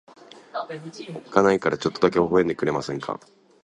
[1.15, 3.19] おっかないからちょっとだけ微笑んでくれませんか。